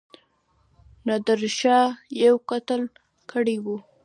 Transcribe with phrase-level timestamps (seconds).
[1.05, 1.85] نادرشاه
[2.23, 2.81] یو قتل
[3.31, 3.77] کړی وو.